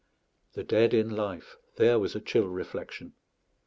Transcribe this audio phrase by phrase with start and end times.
[0.53, 3.13] The dead in life there was a chill reflection.